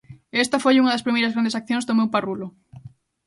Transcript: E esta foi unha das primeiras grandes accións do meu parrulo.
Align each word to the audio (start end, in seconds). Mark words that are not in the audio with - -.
E 0.35 0.37
esta 0.45 0.61
foi 0.63 0.75
unha 0.81 0.93
das 0.93 1.05
primeiras 1.05 1.33
grandes 1.35 1.57
accións 1.59 1.85
do 1.85 1.97
meu 1.99 2.07
parrulo. 2.15 2.47